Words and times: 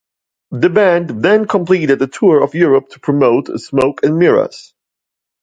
The 0.49 0.71
band 0.71 1.21
then 1.21 1.45
completed 1.45 2.01
a 2.01 2.07
tour 2.07 2.41
of 2.41 2.55
Europe 2.55 2.89
to 2.89 2.99
promote 2.99 3.49
"Smoke 3.59 3.99
and 4.01 4.17
Mirrors". 4.17 4.73